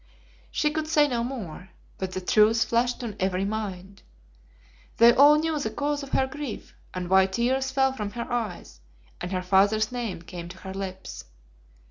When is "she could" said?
0.49-0.87